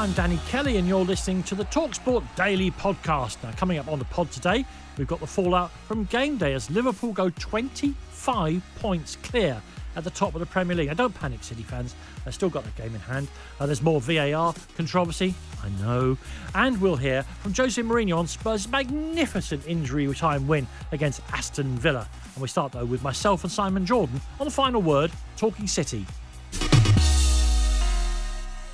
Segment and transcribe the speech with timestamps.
[0.00, 3.36] I'm Danny Kelly, and you're listening to the Talksport Daily podcast.
[3.42, 4.64] Now, coming up on the pod today,
[4.96, 9.60] we've got the fallout from game day as Liverpool go 25 points clear
[9.96, 10.88] at the top of the Premier League.
[10.88, 11.94] Now, don't panic, City fans.
[12.24, 13.28] They've still got the game in hand.
[13.60, 16.16] Uh, there's more VAR controversy, I know.
[16.54, 22.08] And we'll hear from Jose Mourinho on Spurs' magnificent injury time win against Aston Villa.
[22.34, 26.06] And we start, though, with myself and Simon Jordan on the final word, Talking City.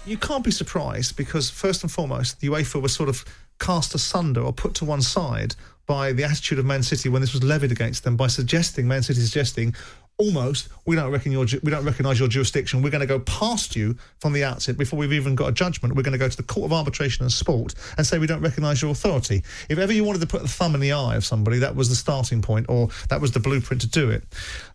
[0.07, 3.25] You can't be surprised because, first and foremost, the UEFA was sort of
[3.59, 7.33] cast asunder or put to one side by the attitude of Man City when this
[7.33, 9.75] was levied against them by suggesting, Man City suggesting,
[10.19, 12.83] almost we don't reckon your we don't recognise your jurisdiction.
[12.83, 15.97] We're going to go past you from the outset before we've even got a judgment.
[15.97, 18.43] We're going to go to the Court of Arbitration and Sport and say we don't
[18.43, 19.43] recognise your authority.
[19.69, 21.89] If ever you wanted to put the thumb in the eye of somebody, that was
[21.89, 24.23] the starting point, or that was the blueprint to do it.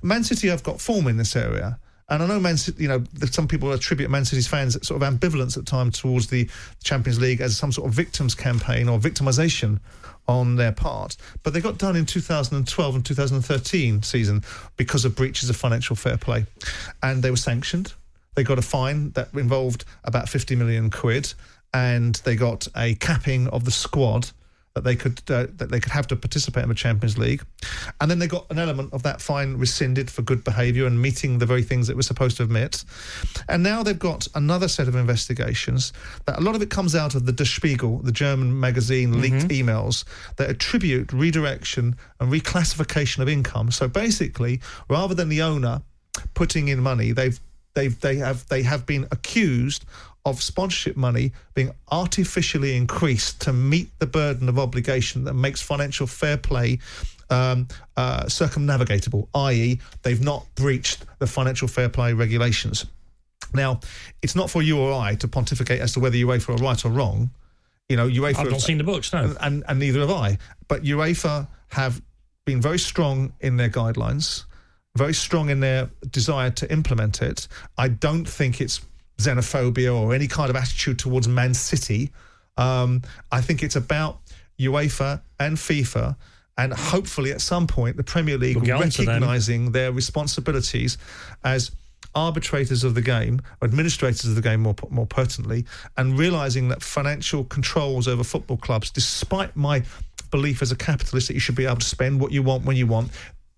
[0.02, 1.80] Man City have got form in this area.
[2.12, 3.02] And I know Man City, you know,
[3.32, 6.50] some people attribute Man City's fans sort of ambivalence at times towards the
[6.84, 9.80] Champions League as some sort of victims campaign or victimisation
[10.28, 11.16] on their part.
[11.42, 14.44] But they got done in 2012 and 2013 season
[14.76, 16.46] because of breaches of financial fair play.
[17.02, 17.94] And they were sanctioned.
[18.36, 21.34] They got a fine that involved about 50 million quid.
[21.74, 24.32] And they got a capping of the squad
[24.74, 27.44] that they could uh, that they could have to participate in the Champions League,
[28.00, 31.40] and then they got an element of that fine rescinded for good behaviour and meeting
[31.40, 32.84] the very things that we're supposed to admit,
[33.50, 35.94] and now they've got another set of investigations
[36.26, 39.48] that a lot of it comes out of the Der Spiegel, the German magazine, leaked
[39.48, 39.70] mm-hmm.
[39.70, 40.06] emails
[40.38, 43.72] that attribute redirection and reclassification of income.
[43.72, 45.82] So basically, rather than the owner
[46.34, 47.40] putting in money, they've
[47.74, 49.86] they've they have they have been accused
[50.26, 56.06] of sponsorship money being artificially increased to meet the burden of obligation that makes financial
[56.08, 56.80] fair play
[57.30, 57.68] um,
[57.98, 62.86] uh, circumnavigatable, i.e., they've not breached the financial fair play regulations.
[63.54, 63.80] Now,
[64.22, 66.90] it's not for you or I to pontificate as to whether UEFA are right or
[66.90, 67.32] wrong.
[67.90, 68.38] You know, UEFA.
[68.38, 70.38] I've not seen the books, no, and, and, and neither have I.
[70.68, 72.02] But UEFA have
[72.46, 74.46] been very strong in their guidelines,
[74.96, 77.48] very strong in their desire to implement it.
[77.78, 78.82] I don't think it's
[79.26, 82.12] xenophobia or any kind of attitude towards Man City.
[82.58, 83.02] Um,
[83.32, 84.20] I think it's about
[84.60, 86.16] UEFA and FIFA
[86.58, 90.98] and hopefully at some point the Premier League we'll recognising their responsibilities
[91.44, 91.72] as
[92.14, 95.66] arbitrators of the game, administrators of the game more more pertinently,
[95.98, 99.84] and realising that financial controls over football clubs, despite my
[100.30, 102.76] belief as a capitalist that you should be able to spend what you want when
[102.76, 103.12] you want,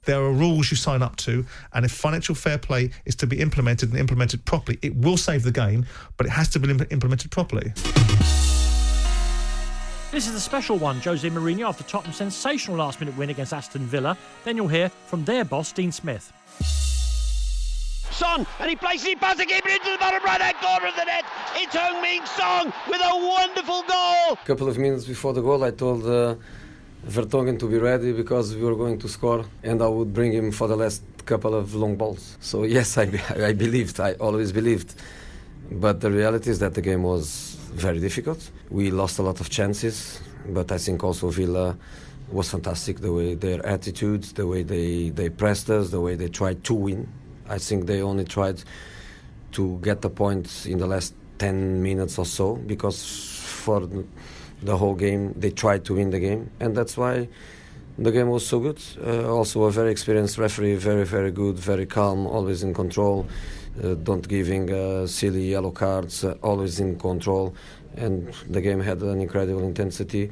[0.05, 3.39] there are rules you sign up to, and if financial fair play is to be
[3.39, 5.85] implemented and implemented properly, it will save the game,
[6.17, 7.73] but it has to be implemented properly.
[10.11, 10.99] This is a special one.
[11.01, 14.15] Jose Mourinho after Tottenham's sensational last minute win against Aston Villa.
[14.43, 16.31] Then you'll hear from their boss, Dean Smith.
[18.11, 20.95] Son, and he places it past the keeper into the bottom right hand corner of
[20.95, 21.25] the net.
[21.55, 24.33] It's Heung-min Son with a wonderful goal.
[24.33, 26.05] A couple of minutes before the goal, I told.
[26.05, 26.35] Uh,
[27.07, 30.51] Vertonghen to be ready because we were going to score and I would bring him
[30.51, 32.37] for the last couple of long balls.
[32.39, 34.95] So yes, I, I believed, I always believed.
[35.71, 38.49] But the reality is that the game was very difficult.
[38.69, 41.77] We lost a lot of chances, but I think also Villa
[42.31, 42.99] was fantastic.
[42.99, 46.73] The way their attitudes, the way they, they pressed us, the way they tried to
[46.73, 47.07] win.
[47.49, 48.63] I think they only tried
[49.53, 53.03] to get the points in the last 10 minutes or so because
[53.63, 53.87] for
[54.63, 55.33] the whole game.
[55.37, 57.27] They tried to win the game, and that's why
[57.97, 58.81] the game was so good.
[59.05, 63.27] Uh, also, a very experienced referee, very, very good, very calm, always in control,
[63.83, 67.53] uh, don't giving uh, silly yellow cards, uh, always in control.
[67.95, 70.31] And the game had an incredible intensity.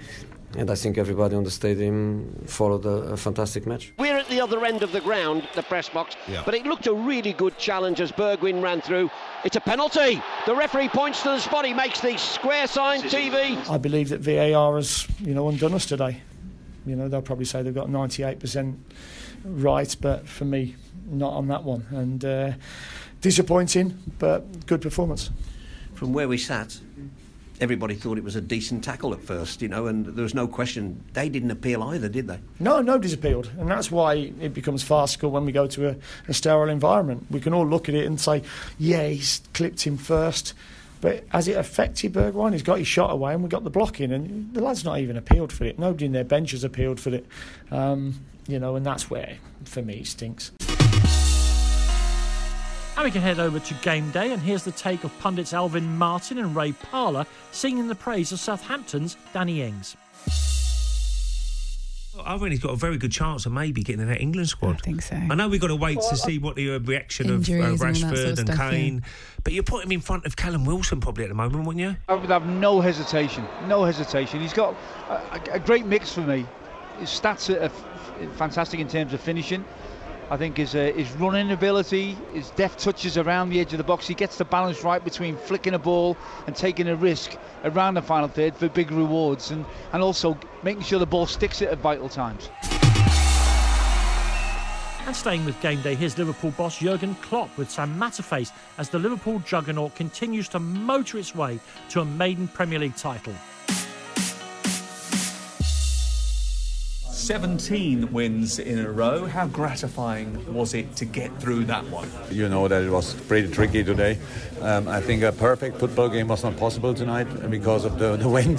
[0.58, 3.94] And I think everybody on the stadium followed a, a fantastic match.
[3.98, 6.44] We're at the other end of the ground, the press box, Yeah.
[6.46, 9.10] but it looked a really good challenge as Bergwijn ran through.
[9.46, 10.22] It's a penalty.
[10.46, 11.66] The referee points to the spot.
[11.66, 13.58] He makes the square sign TV.
[13.70, 16.22] I believe that VAR has, you know, undone us today.
[16.86, 18.76] You know, they'll probably say they've got 98%
[19.46, 20.76] right, but for me,
[21.08, 21.86] not on that one.
[21.92, 22.52] And uh,
[23.22, 25.30] disappointing, but good performance.
[25.94, 26.78] From where we sat,
[27.62, 30.48] everybody thought it was a decent tackle at first, you know, and there was no
[30.48, 32.40] question they didn't appeal either, did they?
[32.60, 35.96] No, nobody's appealed, and that's why it becomes farcical when we go to a,
[36.28, 37.28] a sterile environment.
[37.30, 38.42] We can all look at it and say,
[38.80, 40.54] "Yeah, he's clipped him first.
[41.02, 42.54] but has it affected Bergwijn?
[42.54, 45.16] He's got his shot away, and we got the blocking, and the lad's not even
[45.18, 45.78] appealed for it.
[45.80, 47.26] Nobody in their bench has appealed for it,
[47.72, 50.52] um, you know, and that's where, for me, it stinks.
[53.02, 55.98] And we can head over to game day, and here's the take of pundits Alvin
[55.98, 59.98] Martin and Ray Parlour singing the praise of Southampton's Danny Ings.
[62.24, 64.76] I think he's got a very good chance of maybe getting in that England squad.
[64.76, 65.16] I think so.
[65.16, 67.82] I know we've got to wait to see what the uh, reaction of uh, Injuries
[67.82, 69.04] and Rashford sort of and stuff, Kane.
[69.44, 71.98] But you put him in front of Callum Wilson probably at the moment, wouldn't you?
[72.08, 74.42] I would have no hesitation, no hesitation.
[74.42, 74.76] He's got
[75.10, 76.46] a, a great mix for me.
[77.00, 77.86] His stats are f-
[78.36, 79.66] fantastic in terms of finishing.
[80.32, 83.84] I think his uh, his running ability, his deft touches around the edge of the
[83.84, 84.08] box.
[84.08, 86.16] He gets the balance right between flicking a ball
[86.48, 87.36] and taking a risk
[87.66, 91.62] around the final third for big rewards, and, and also making sure the ball sticks
[91.62, 92.50] it at vital times.
[95.06, 99.00] And staying with game day, here's Liverpool boss Jurgen Klopp with Sam Matterface as the
[99.00, 103.34] Liverpool juggernaut continues to motor its way to a maiden Premier League title.
[107.32, 109.26] 17 wins in a row.
[109.26, 112.10] How gratifying was it to get through that one?
[112.30, 114.20] You know that it was pretty tricky today.
[114.60, 118.28] Um, I think a perfect football game was not possible tonight because of the, the
[118.28, 118.58] wind,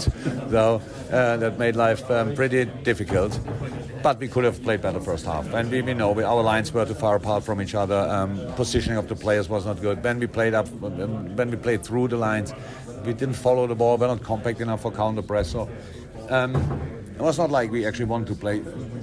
[0.48, 0.80] though
[1.10, 3.38] uh, that made life um, pretty difficult.
[4.02, 5.52] But we could have played better first half.
[5.52, 7.98] And we, we know we, our lines were too far apart from each other.
[7.98, 10.02] Um, positioning of the players was not good.
[10.02, 12.54] When we played up, um, when we played through the lines,
[13.04, 13.98] we didn't follow the ball.
[13.98, 15.50] We're not compact enough for counter press.
[15.50, 15.69] So.
[17.14, 18.61] It was not like we actually want to play.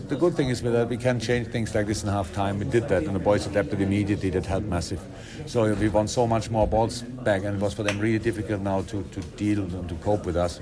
[0.08, 2.60] The good thing is that we can change things like this in half time.
[2.60, 4.30] We did that, and the boys adapted immediately.
[4.32, 5.00] That helped massive.
[5.46, 8.62] So we won so much more balls back, and it was for them really difficult
[8.62, 10.60] now to, to deal and to cope with us.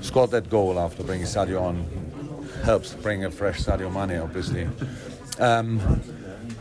[0.00, 1.86] Scored that goal after bringing Sadio on.
[2.64, 4.68] Helps bring a fresh Sadio Mane, obviously.
[5.38, 5.80] Um,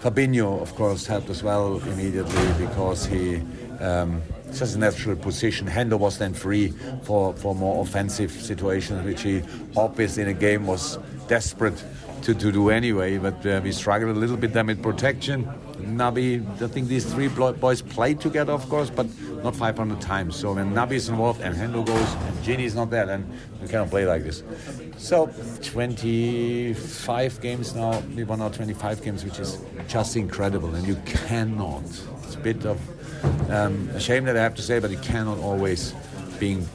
[0.01, 3.41] Fabinho, of course, helped as well immediately because he.
[3.79, 5.67] Um, it's just a natural position.
[5.67, 6.69] Hendo was then free
[7.03, 9.43] for, for more offensive situations, which he
[9.75, 10.97] obviously in a game was
[11.27, 11.83] desperate
[12.23, 13.17] to, to do anyway.
[13.17, 15.47] But uh, we struggled a little bit then with protection.
[15.77, 19.07] Naby, I think these three boys played together, of course, but
[19.43, 20.35] not 500 times.
[20.35, 23.67] So when Naby is involved and Hendo goes and Gini is not there, then we
[23.67, 24.43] cannot play like this.
[24.97, 25.27] So
[25.61, 30.73] 25 games now, we won our 25 games, which is just incredible.
[30.73, 31.83] And you cannot,
[32.27, 32.77] it's a bit of
[33.49, 35.93] um, a shame that I have to say, but you cannot always
[36.39, 36.67] being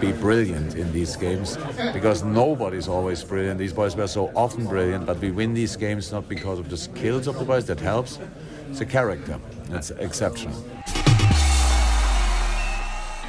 [0.00, 1.58] be brilliant in these games
[1.92, 3.58] because nobody's always brilliant.
[3.58, 6.76] These boys were so often brilliant, but we win these games not because of the
[6.76, 8.20] skills of the boys that helps.
[8.70, 9.40] It's a character.
[9.68, 10.54] That's exceptional.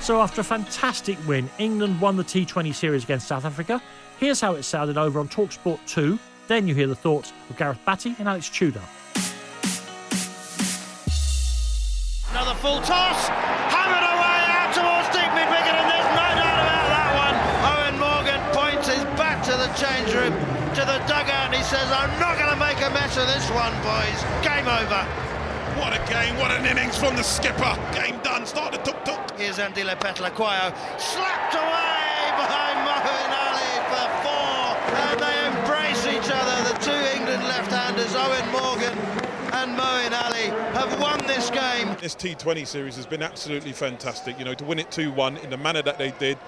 [0.02, 3.82] So, after a fantastic win, England won the T20 series against South Africa.
[4.20, 6.18] Here's how it sounded over on Talksport 2.
[6.48, 8.82] Then you hear the thoughts of Gareth Batty and Alex Tudor.
[12.52, 13.32] Another full toss,
[13.72, 17.36] hammered away out towards deep mid wicket, and there's no doubt about that one.
[17.64, 20.36] Eoin Morgan points his back to the change room,
[20.76, 23.48] to the dugout, and he says, "I'm not going to make a mess of this
[23.56, 24.20] one, boys.
[24.44, 25.00] Game over."
[25.80, 27.72] What a game, what an innings from the skipper.
[27.96, 29.40] Game done, start the tuk-tuk.
[29.40, 34.76] Here's Andile Phehlukwayo, slapped away behind Moeen Ali for four,
[35.08, 36.56] and they embrace each other.
[36.68, 39.21] The two England left-handers, Eoin Morgan
[39.62, 41.96] and Moeen Ali, have won this game.
[42.02, 44.40] This T20 series has been absolutely fantastic.
[44.40, 46.40] You know, to win it 2-1 in the manner that they did.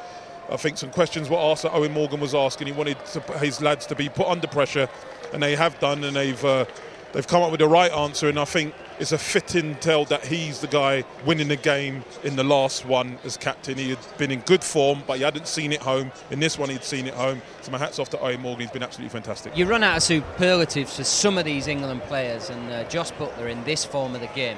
[0.49, 2.67] I think some questions were asked that Eoin Morgan was asking.
[2.67, 4.89] He wanted to, his lads to be put under pressure,
[5.31, 6.65] and they have done, and they've uh,
[7.11, 8.29] they've come up with the right answer.
[8.29, 12.35] And I think it's a fitting tell that he's the guy winning the game in
[12.35, 13.77] the last one as captain.
[13.77, 16.11] He had been in good form, but he hadn't seen it home.
[16.31, 17.41] In this one, he'd seen it home.
[17.61, 18.61] So my hats off to Eoin Morgan.
[18.61, 19.57] He's been absolutely fantastic.
[19.57, 23.63] You run out of superlatives for some of these England players, and uh, Buttler in
[23.63, 24.57] this form of the game.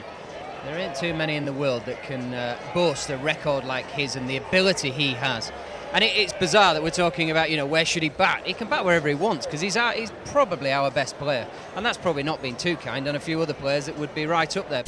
[0.66, 4.16] There ain't too many in the world that can uh, boast a record like his
[4.16, 5.52] and the ability he has.
[5.96, 8.42] And it, it's bizarre that we're talking about, you know, where should he bat?
[8.46, 11.48] He can bat wherever he wants because he's, our, he's probably our best player.
[11.78, 14.26] And that's probably not being too kind on a few other players that would be
[14.26, 14.84] right up there.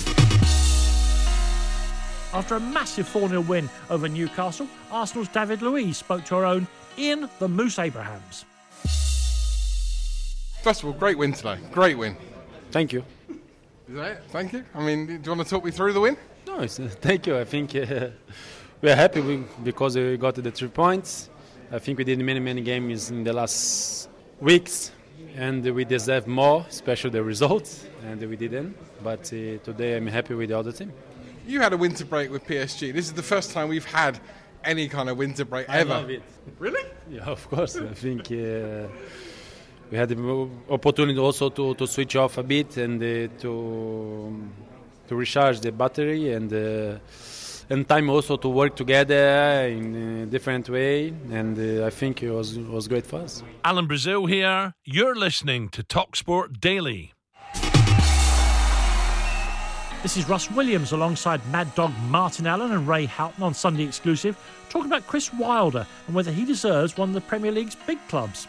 [2.34, 6.68] After a massive 4 0 win over Newcastle, Arsenal's David Luiz spoke to our own
[6.98, 8.44] Ian the Moose Abrahams.
[10.62, 11.58] First of all, great win today.
[11.72, 12.18] Great win.
[12.72, 13.06] Thank you.
[13.88, 14.24] Is that it?
[14.28, 14.66] Thank you.
[14.76, 16.18] I mean, do you want to talk me through the win?
[16.46, 17.38] No, it's, uh, thank you.
[17.38, 18.10] I think uh,
[18.82, 21.30] we are happy we, because we got the three points.
[21.72, 24.92] I think we did many, many games in the last weeks,
[25.36, 28.78] and we deserve more, especially the results, and we didn't.
[29.04, 30.94] But uh, today I'm happy with the other team.
[31.48, 32.94] You had a winter break with PSG.
[32.94, 34.20] This is the first time we've had
[34.64, 35.90] any kind of winter break I ever.
[35.90, 36.22] love it.
[36.60, 36.84] Really?
[37.10, 37.78] Yeah, of course.
[37.78, 38.88] I think uh,
[39.90, 44.44] we had the opportunity also to, to switch off a bit and uh, to
[45.08, 47.00] to recharge the battery and uh,
[47.70, 51.10] and time also to work together in a different way.
[51.32, 53.44] And uh, I think it was was great for us.
[53.64, 54.74] Alan Brazil here.
[54.84, 57.14] You're listening to Talksport Daily.
[60.04, 64.38] This is Russ Williams alongside Mad Dog Martin Allen and Ray Houghton on Sunday Exclusive,
[64.70, 68.48] talking about Chris Wilder and whether he deserves one of the Premier League's big clubs.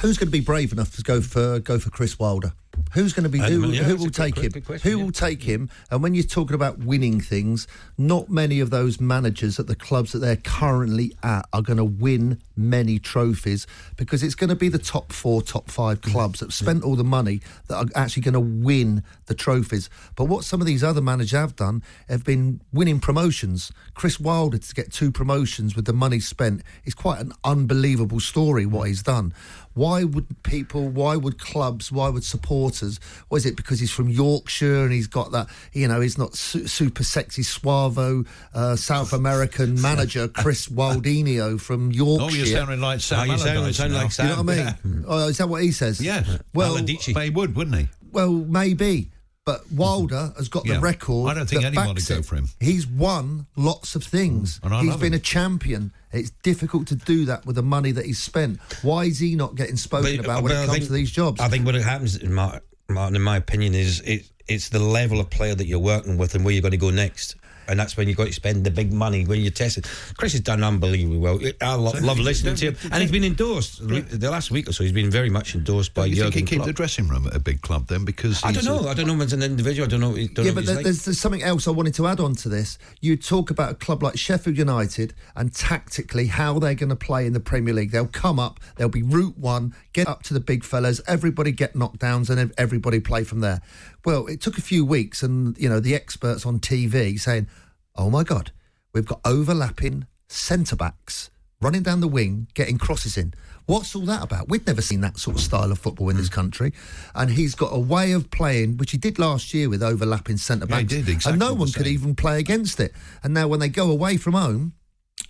[0.00, 2.52] Who's going to be brave enough to go for go for Chris Wilder?
[2.98, 4.50] Who's going to be who, yeah, who will take him?
[4.50, 5.04] good question, who yeah.
[5.04, 5.70] will take him?
[5.88, 10.10] And when you're talking about winning things, not many of those managers at the clubs
[10.10, 14.68] that they're currently at are going to win many trophies because it's going to be
[14.68, 18.22] the top four, top five clubs that have spent all the money that are actually
[18.22, 19.88] going to win the trophies.
[20.16, 23.70] But what some of these other managers have done have been winning promotions.
[23.94, 28.66] Chris Wilder to get two promotions with the money spent is quite an unbelievable story.
[28.66, 29.32] What he's done.
[29.78, 30.88] Why would people?
[30.88, 31.92] Why would clubs?
[31.92, 32.98] Why would supporters?
[33.30, 35.46] Was it because he's from Yorkshire and he's got that?
[35.72, 41.92] You know, he's not su- super sexy suavo uh, South American manager Chris Waldinio from
[41.92, 42.24] Yorkshire.
[42.24, 44.58] Oh, you're sounding like Sam Oh, you sound- Allardyce sound like Sam, You know what
[44.58, 45.04] I mean?
[45.06, 46.00] Oh, is that what he says?
[46.00, 46.28] Yes.
[46.54, 47.12] Well, Allardyce.
[47.14, 47.88] But he would, wouldn't he?
[48.12, 49.10] well, maybe.
[49.48, 50.36] But Wilder mm-hmm.
[50.36, 50.74] has got Yeah.
[50.74, 51.30] the record.
[51.30, 52.50] I don't think anyone would go for him.
[52.60, 54.60] He's won lots of things.
[54.60, 55.20] Mm, I He's been him.
[55.20, 55.92] a champion.
[56.12, 58.60] It's difficult to do that with the money that he's spent.
[58.82, 60.86] Why is he not getting spoken But- about uh, when but I it comes think-
[60.88, 61.40] to these jobs?
[61.40, 65.30] I think what happens, Martin, Martin, in my opinion, is it, it's the level of
[65.30, 67.34] player that you're working with and where you're going to go next.
[67.68, 69.86] And that's when you've got to spend the big money when you're it.
[70.16, 71.38] Chris has done unbelievably well.
[71.60, 72.76] I lo- So love listening to him.
[72.90, 73.86] And he's been endorsed.
[73.86, 76.34] The the last week or so, he's been very much endorsed by Do you think
[76.34, 78.04] Jurgen he'd keep the dressing room at a big club then?
[78.04, 78.88] Because I don't know.
[78.88, 79.86] I don't know if as an individual.
[79.86, 80.14] I don't know.
[80.14, 80.84] Don't yeah, know but there- like.
[80.84, 82.78] there's, there's something else I wanted to add on to this.
[83.00, 87.26] You talk about a club like Sheffield United and tactically how they're going to play
[87.26, 87.90] in the Premier League.
[87.90, 91.74] They'll come up, they'll be route one, get up to the big fellas, everybody get
[91.74, 93.60] knockdowns, and everybody play from there.
[94.08, 97.46] Well, it took a few weeks, and you know the experts on TV saying,
[97.94, 98.52] "Oh my God,
[98.94, 101.28] we've got overlapping centre backs."
[101.60, 103.34] Running down the wing, getting crosses in.
[103.66, 104.48] What's all that about?
[104.48, 106.72] We've never seen that sort of style of football in this country.
[107.14, 110.64] And he's got a way of playing, which he did last year with overlapping centre
[110.70, 110.88] Yeah, backs.
[110.88, 112.94] did, exactly and no one could even play against it.
[113.22, 114.72] And now when they go away from home,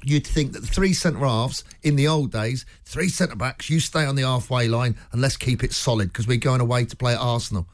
[0.05, 3.81] you'd think that the three centre halves in the old days, three centre backs, you
[3.81, 6.95] stay on the halfway line and let's keep it solid because we're going away to
[6.95, 7.67] play at Arsenal.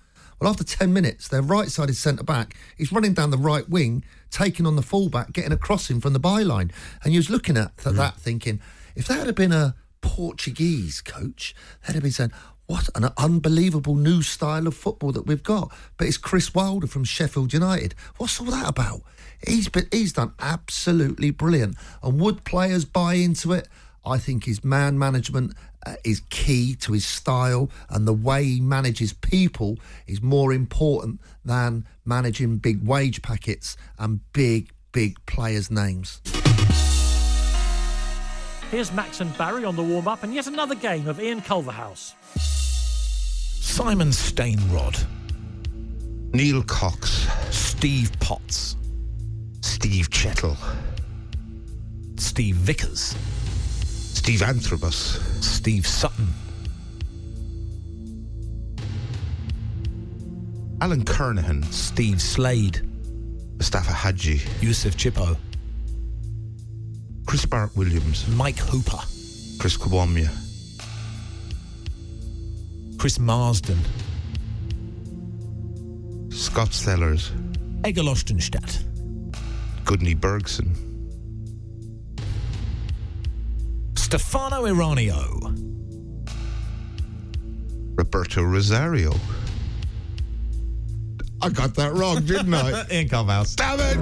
[0.45, 4.67] After 10 minutes, their right sided centre back is running down the right wing, taking
[4.67, 6.71] on the fullback, getting a crossing from the byline.
[7.03, 8.61] And you was looking at th- that thinking,
[8.95, 11.55] if that had been a Portuguese coach,
[11.87, 12.33] they'd have been saying,
[12.67, 15.73] what an unbelievable new style of football that we've got.
[15.97, 17.95] But it's Chris Wilder from Sheffield United.
[18.17, 19.03] What's all that about?
[19.47, 21.77] He's been, he's done absolutely brilliant.
[22.03, 23.69] And would players buy into it?
[24.07, 25.55] I think his man management
[25.87, 31.21] uh, is key to his style, and the way he manages people is more important
[31.45, 36.21] than managing big wage packets and big, big players' names.
[38.71, 42.15] Here's Max and Barry on the warm up, and yet another game of Ian Culverhouse.
[43.61, 45.05] Simon Stainrod,
[46.35, 48.77] Neil Cox, Steve Potts,
[49.63, 50.57] Steve Chettle,
[52.17, 53.15] Steve Vickers,
[54.25, 56.27] Steve Anthrobus, Steve Sutton,
[60.81, 62.81] Alan Kernaghan, Steve Slade,
[63.59, 65.37] Mustafa Hadji, Youssef Chippo,
[67.27, 68.97] Chris Barrett Williams, Mike Hooper,
[69.59, 70.31] Chris Kiwomya,
[72.97, 73.79] Chris Marsden,
[76.31, 77.31] Scott Sellers,
[77.85, 78.85] Egil Ostenstad,
[79.85, 80.84] Gudni Bergsson,
[84.15, 85.19] Stefano Eranio,
[87.97, 89.13] Roberto Rosario.
[91.43, 92.85] I got that wrong, didn't I?
[92.93, 93.45] Ian Carvalho.
[93.57, 93.99] Damn it!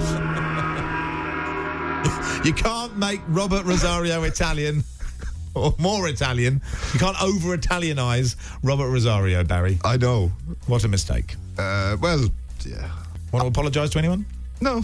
[2.44, 4.84] You can't make Robert Rosario Italian
[5.54, 6.60] or more Italian.
[6.92, 9.78] You can't over Italianize Robert Rosario, Barry.
[9.82, 10.30] I know.
[10.66, 11.36] What a mistake.
[11.56, 12.28] Uh, well,
[12.66, 12.90] yeah.
[13.32, 14.26] Want to apologise to anyone?
[14.60, 14.82] No.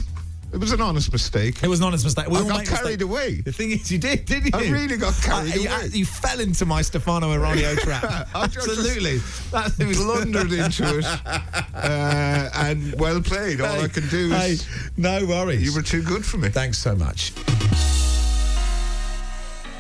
[0.50, 1.62] It was an honest mistake.
[1.62, 2.26] It was an honest mistake.
[2.28, 3.02] We I all got carried mistakes.
[3.02, 3.34] away.
[3.42, 4.52] The thing is, you did, didn't you?
[4.54, 5.88] I really got carried you, away.
[5.92, 8.28] You fell into my Stefano Eranio trap.
[8.34, 9.18] Absolutely.
[9.52, 11.04] That, it was blundered into it.
[11.04, 13.60] Uh, and well played.
[13.60, 14.66] All I can do Hey, is.
[14.96, 15.62] no worries.
[15.62, 16.48] You were too good for me.
[16.48, 17.32] Thanks so much.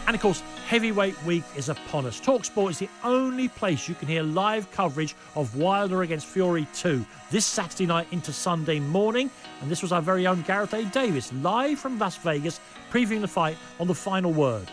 [0.06, 2.20] And of course, Heavyweight Week is upon us.
[2.20, 7.06] Talksport is the only place you can hear live coverage of Wilder against Fury 2
[7.30, 9.30] this Saturday night into Sunday morning.
[9.62, 10.84] And this was our very own Gareth A.
[10.84, 12.60] Davies live from Las Vegas
[12.92, 14.68] previewing the fight on the final word.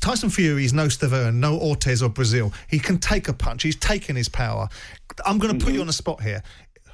[0.00, 2.54] Tyson Fury is no Stiverne, no Ortiz or Breazeale.
[2.68, 3.64] He can take a punch.
[3.64, 4.68] He's taken his power.
[5.26, 5.78] I'm going to put mhm.
[5.78, 6.44] you on the spot here.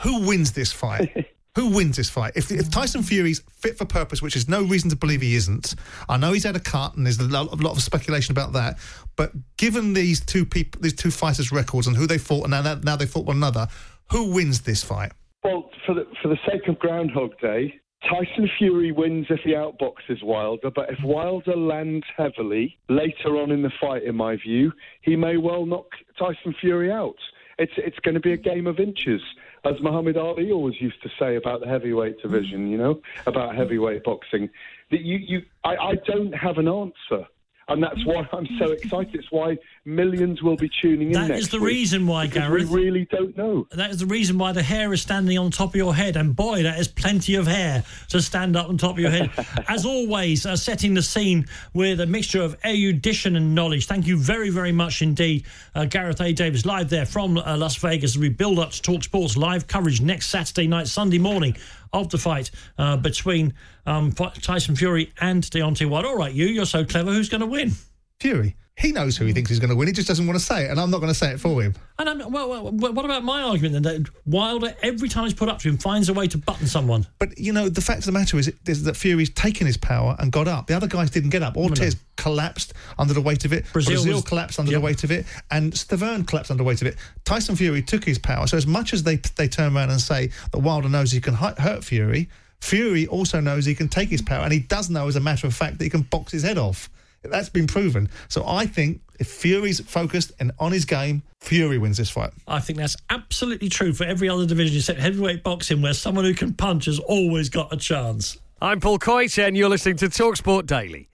[0.00, 1.26] Who wins this fight?
[1.56, 2.34] Who wins this fight?
[2.36, 5.74] If, if Tyson Fury's fit for purpose, which is no reason to believe he isn't,
[6.08, 8.78] I know he's had a cut and there's a lot, of speculation about that.
[9.16, 12.74] But given these two people, these two fighters' records and who they fought, and now,
[12.82, 13.66] now they fought one another,
[14.10, 15.12] who wins this fight?
[15.42, 20.22] Well, for the for the sake of Groundhog Day, Tyson Fury wins if he outboxes
[20.22, 25.16] Wilder, but if Wilder lands heavily later on in the fight, in my view, he
[25.16, 25.86] may well knock
[26.18, 27.16] Tyson Fury out.
[27.58, 29.20] It's it's going to be a game of inches,
[29.64, 32.68] as Muhammad Ali always used to say about the heavyweight division.
[32.68, 34.48] You know about heavyweight boxing.
[34.90, 37.26] That you you I, I don't have an answer.
[37.68, 39.14] And that's why I'm so excited.
[39.14, 42.70] It's why millions will be tuning in That next is the reason why, Gareth.
[42.70, 43.66] We really don't know.
[43.72, 46.16] That is the reason why the hair is standing on top of your head.
[46.16, 49.30] And boy, that is plenty of hair to stand up on top of your head.
[49.68, 53.86] As always, uh, setting the scene with a mixture of erudition and knowledge.
[53.86, 55.44] Thank you very, very much indeed,
[55.74, 56.32] uh, Gareth A.
[56.32, 59.66] Davies, live there from uh, Las Vegas as we build up to Talk Sports live
[59.66, 61.54] coverage next Saturday night, Sunday morning
[61.92, 63.54] of the fight uh, between
[63.86, 66.08] um, Tyson Fury and Deontay Wilder.
[66.08, 67.12] All right, you, you're so clever.
[67.12, 67.72] Who's going to win?
[68.20, 68.56] Fury.
[68.78, 69.88] He knows who he thinks he's going to win.
[69.88, 71.60] He just doesn't want to say it, and I'm not going to say it for
[71.60, 71.74] him.
[71.98, 73.82] And I'm, well, well, what about my argument then?
[73.82, 77.04] That Wilder, every time he's put up to him, finds a way to button someone.
[77.18, 80.14] But you know, the fact of the matter is, is that Fury's taken his power
[80.20, 80.68] and got up.
[80.68, 81.56] The other guys didn't get up.
[81.56, 83.64] Ortiz collapsed under the weight of it.
[83.66, 84.80] Breazeale Breazeale, was- collapsed under Yep.
[84.80, 86.96] the weight of it, and Stiverne collapsed under the weight of it.
[87.24, 88.46] Tyson Fury took his power.
[88.46, 91.34] So as much as they they turn around and say that Wilder knows he can
[91.34, 92.28] hurt Fury,
[92.60, 95.48] Fury also knows he can take his power, and he does know, as a matter
[95.48, 96.88] of fact, that he can box his head off.
[97.22, 98.08] That's been proven.
[98.28, 102.30] So I think if Fury's focused and on his game, Fury wins this fight.
[102.46, 106.34] I think that's absolutely true for every other division except heavyweight boxing, where someone who
[106.34, 108.38] can punch has always got a chance.
[108.60, 111.08] I'm Paul Coyte, and you're listening to Talksport Daily.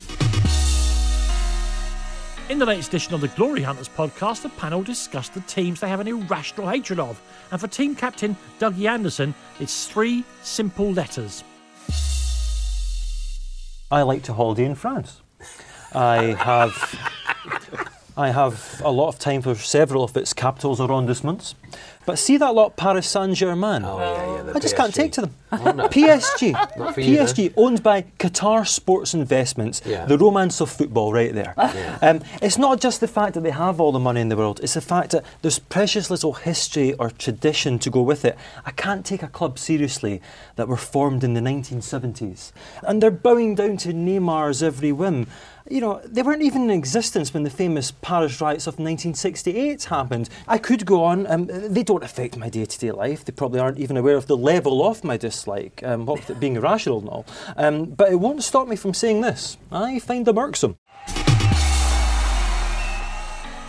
[2.50, 5.88] In the latest edition of the Glory Hunters podcast, the panel discussed the teams they
[5.88, 7.20] have an irrational hatred of.
[7.50, 11.42] And for team captain Dougie Anderson, it's three simple letters.
[13.90, 15.22] I like to holiday in France.
[15.94, 16.94] I have
[18.16, 21.54] I have a lot of time for several of its capitals arrondissements.
[22.06, 23.82] But see that lot Paris Saint Germain?
[23.84, 25.34] Oh, yeah, yeah, I just can't take to them.
[25.50, 25.88] Oh, no.
[25.88, 26.94] PSG.
[26.94, 29.80] For you, PSG, owned by Qatar Sports Investments.
[29.86, 30.04] Yeah.
[30.04, 31.54] The romance of football right there.
[32.02, 34.60] Um, it's not just the fact that they have all the money in the world,
[34.62, 38.36] it's the fact that there's precious little history or tradition to go with it.
[38.66, 40.20] I can't take a club seriously
[40.56, 42.52] that were formed in the 1970s.
[42.82, 45.26] And they're bowing down to Neymar's every whim.
[45.70, 50.28] You know, they weren't even in existence when the famous Paris riots of 1968 happened.
[50.46, 51.26] I could go on.
[51.26, 53.24] Um, they don't affect my day-to-day life.
[53.24, 56.06] They probably aren't even aware of the level of my dislike, um,
[56.38, 57.24] being irrational and all.
[57.56, 59.56] Um, but it won't stop me from saying this.
[59.72, 60.76] I find them irksome.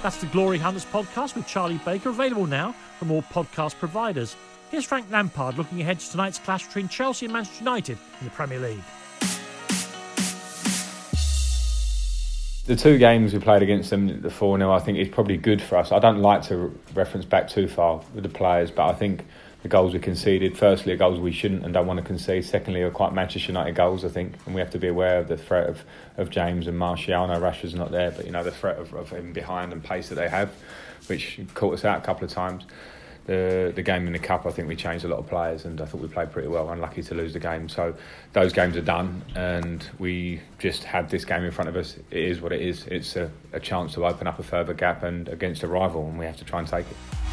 [0.04, 4.36] That's the Glory Hunters podcast with Charlie Baker, available now from all podcast providers.
[4.70, 8.32] Here's Frank Lampard looking ahead to tonight's clash between Chelsea and Manchester United in the
[8.32, 8.84] Premier League.
[12.66, 15.62] The two games we played against them, the 4 0, I think is probably good
[15.62, 15.92] for us.
[15.92, 19.24] I don't like to reference back too far with the players, but I think
[19.62, 22.44] the goals we conceded, firstly, are goals we shouldn't and don't want to concede.
[22.44, 25.28] Secondly, are quite Manchester United goals, I think, and we have to be aware of
[25.28, 25.84] the threat of,
[26.18, 27.14] of James and Martial.
[27.14, 29.84] I know Rashford's not there, but you know, the threat of, of him behind and
[29.84, 30.52] pace that they have,
[31.06, 32.64] which caught us out a couple of times.
[33.26, 35.82] The the game in the cup, I think we changed a lot of players, and
[35.82, 36.70] I thought we played pretty well.
[36.70, 37.96] Unlucky to lose the game, so
[38.34, 41.98] those games are done, and we just had this game in front of us.
[42.12, 42.86] It is what it is.
[42.86, 46.20] It's a, a chance to open up a further gap and against a rival, and
[46.20, 47.25] we have to try and take it.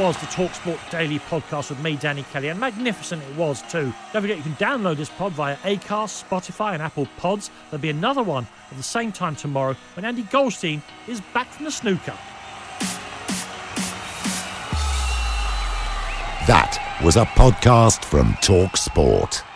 [0.00, 3.92] was the Talksport Daily podcast with me, Danny Kelly, and magnificent it was too.
[4.14, 7.50] Don't forget you can download this pod via Acast, Spotify, and Apple Pods.
[7.68, 11.66] There'll be another one at the same time tomorrow when Andy Goldstein is back from
[11.66, 12.16] the snooker.
[16.46, 19.49] That was a podcast from Talksport.